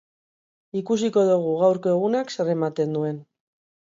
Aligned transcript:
Ikusiko 0.79 1.25
dugu 1.27 1.51
gaurko 1.59 1.93
egunak 1.93 2.33
zer 2.37 2.51
ematen 2.53 2.95
duen. 2.97 3.23